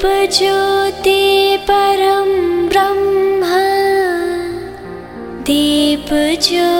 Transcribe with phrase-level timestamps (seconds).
[0.00, 2.28] दीपज्योति परं
[2.68, 3.44] ब्रह्म।
[5.44, 6.79] दीपज्योति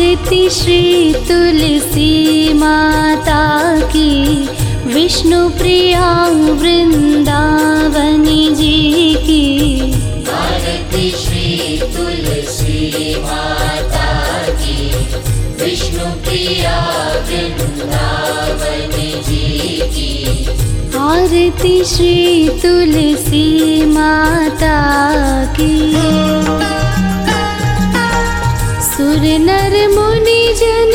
[0.00, 3.42] आरती श्री तुलसी माता
[3.86, 4.48] की
[4.94, 6.06] विष्णु प्रिया
[6.60, 9.44] वृंदावनी जी की।
[10.32, 14.08] आरती श्री तुलसी माता
[14.62, 14.88] की
[15.64, 16.78] विष्णु प्रिया
[17.28, 20.12] वृंदावनी जी की।
[20.98, 24.76] आरती श्री तुलसी माता
[25.60, 26.39] की।
[29.38, 30.92] नर मुनि जन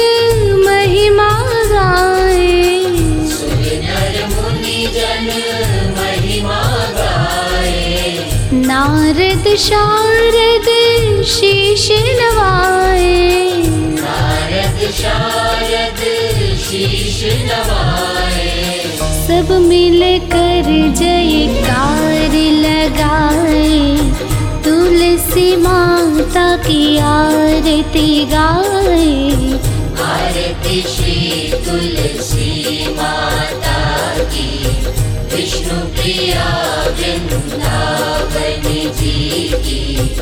[0.66, 1.30] महिमा
[1.72, 2.56] गाए।
[8.68, 10.68] नारद शारद
[11.26, 11.88] शीश
[12.20, 13.14] नवाए।
[14.00, 16.02] नारद शारद
[16.60, 18.54] शीश नवाए
[19.28, 20.02] सब मिल
[20.34, 20.68] कर
[21.00, 22.34] जयकार
[22.66, 24.25] लगाए।
[24.86, 29.32] तुलसी माता की आरती गाए।
[30.04, 33.80] आरती श्री तुलसी माता
[34.24, 34.68] की।
[35.36, 36.46] विष्णु प्रिया
[37.00, 40.20] वृंदावनी जी की।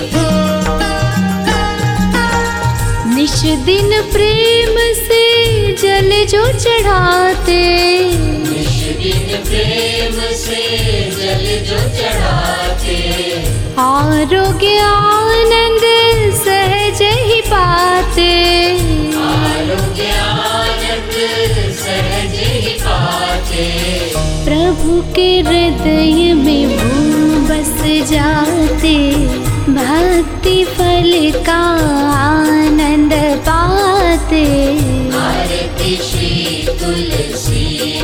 [3.15, 5.23] निश दिन प्रेम से
[5.73, 7.63] जल जो चढ़ाते।
[8.93, 10.61] दिन प्रेम से
[11.11, 12.97] जल जो चढ़ाते।
[13.79, 15.83] आरोग्य आनंद
[16.35, 18.31] सहज ही पाते।
[19.23, 21.15] आरोग्य आनंद
[21.73, 23.65] सहज ही पाते।
[24.45, 27.75] प्रभु के हृदय में वो बस
[28.11, 28.95] जाते।
[29.67, 31.61] भक्ति फल का
[32.13, 33.13] आनंद
[33.47, 34.43] पाते।
[35.17, 38.02] आरती श्री तुलसी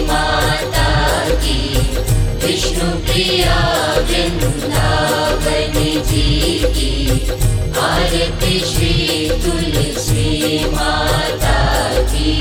[2.79, 3.57] प्रिया
[4.09, 6.91] वृंदावनी जी की
[7.79, 11.57] आरती श्री तुलसी माता
[12.11, 12.33] की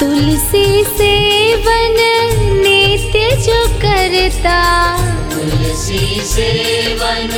[0.00, 1.98] तुलसी सेवन
[2.62, 4.58] नित्य जो करता।
[5.30, 7.30] तुलसी सेवन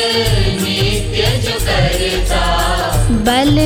[0.62, 2.44] नित्य जो करता।
[3.10, 3.56] बल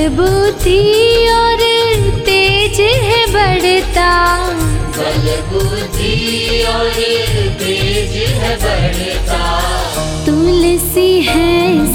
[10.27, 11.51] तुलसी है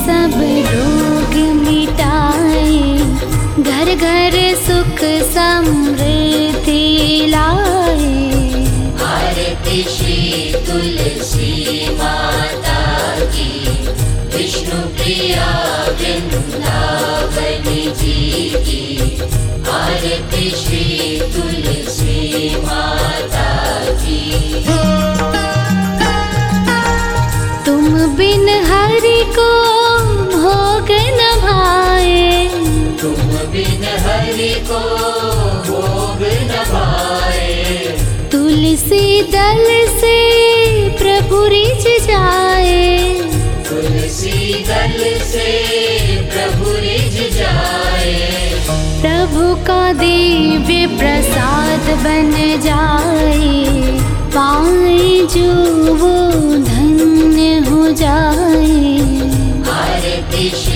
[0.05, 0.33] सब
[0.73, 2.97] रोग मिटाए।
[3.63, 4.99] घर घर सुख
[5.33, 8.33] समृद्धि लाए।
[9.03, 9.83] आरती
[10.53, 12.79] तुलसी माता
[13.25, 13.69] की,
[14.37, 15.49] विष्णु प्रिया
[17.89, 19.21] जी की।
[19.69, 20.51] आरती
[21.33, 21.72] तुलसी
[34.23, 34.79] हरि को
[35.67, 36.59] भोग न
[38.31, 40.17] तुलसी दल से
[40.89, 43.09] प्रभु रिझ जाए।
[43.69, 45.47] तुलसी दल से
[46.21, 48.49] प्रभु रिझ जाए।
[49.01, 52.31] प्रभु का दिव्य प्रसाद बन
[52.63, 53.65] जाए।
[54.37, 55.53] पाए जो
[55.93, 58.93] वो धन्य हो जाए।
[60.55, 60.72] श्री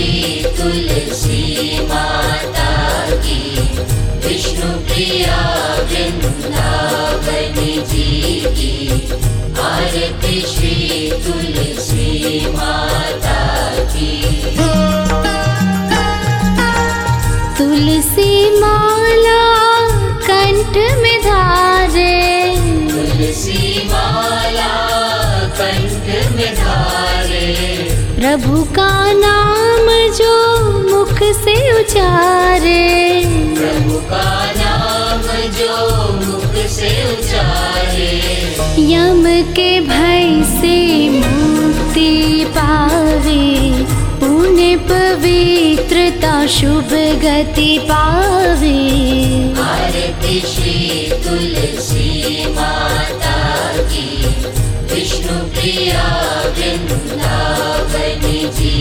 [4.97, 5.41] विष्णु प्रिया
[5.89, 8.05] वृंदावनी जी
[8.57, 8.71] की
[9.63, 12.07] आरती श्री तुलसी
[12.55, 13.44] माता
[13.94, 14.11] की
[17.57, 19.44] तुलसी माला
[20.27, 22.15] कंठ में धारे
[22.89, 23.61] तुलसी
[23.91, 24.73] माला
[25.61, 27.45] कंठ में धारे
[28.19, 28.91] प्रभु का
[29.21, 30.31] नाम नाम जो
[30.89, 33.24] मुख से उचारे।
[33.57, 35.22] प्रभु का नाम
[35.57, 35.75] जो
[36.13, 38.12] मुख से उचारे
[38.92, 39.24] यम
[39.54, 40.75] के भय से
[41.10, 43.45] मुक्ति पावे।
[44.19, 46.92] पुण्य पवित्रता शुभ
[47.24, 48.78] गति पावे।
[49.63, 50.80] आरती श्री
[51.24, 53.17] तुलसी माता।
[55.29, 56.03] प्रिया
[56.57, 58.21] वृंदावन
[58.57, 58.75] जी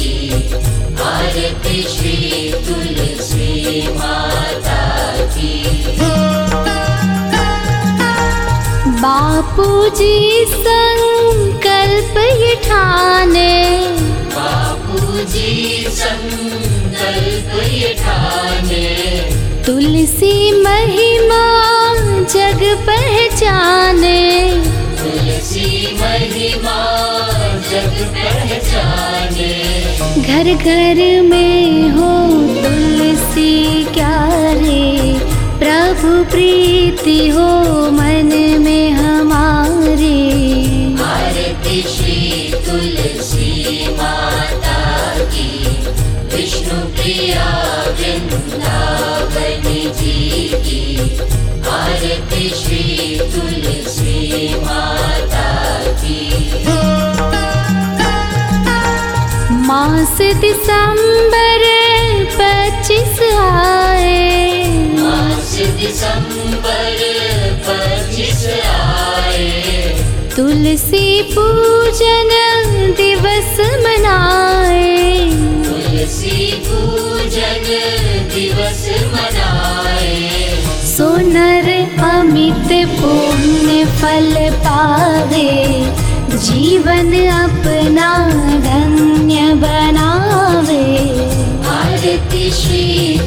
[0.00, 0.16] की
[1.08, 2.16] आरती श्री
[2.66, 4.80] तुलसी माता
[5.36, 5.54] की
[9.02, 9.68] बापू
[9.98, 13.52] जी संकल्प ये ठाने
[14.34, 18.86] बापू जी संकल्प ये ठाने
[19.66, 21.42] तुलसी महिमा
[22.34, 23.41] जग पहचाने
[30.32, 32.10] घर घर में हो
[32.62, 35.18] तुलसी क्यारे
[35.58, 37.48] प्रभु प्रीति हो
[37.90, 38.30] मन
[38.60, 40.14] में हमारे।
[41.04, 44.80] आरती श्री तुलसी माता
[45.24, 45.50] की,
[46.36, 47.46] विष्णु प्रिया
[48.00, 49.68] वृंदावन
[50.00, 50.98] जी की।
[51.68, 53.11] आरती श्री
[60.18, 61.62] दिसंबर
[62.34, 64.62] पच्चीस आए।
[65.80, 66.98] दिसंबर
[67.68, 69.50] पच्चीस आए।
[70.36, 72.30] तुलसी पूजन
[72.96, 75.18] दिवस मनाए।
[75.64, 77.64] तुलसी पूजन
[78.34, 80.30] दिवस मनाए।
[80.96, 81.70] सोनर
[82.04, 85.82] अमित पुण्य फल पावे।
[86.36, 87.12] जीवन
[92.30, 93.21] श्री